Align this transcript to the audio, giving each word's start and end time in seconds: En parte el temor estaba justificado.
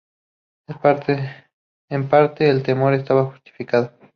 En 1.89 2.07
parte 2.17 2.49
el 2.49 2.63
temor 2.63 2.95
estaba 2.95 3.25
justificado. 3.25 3.91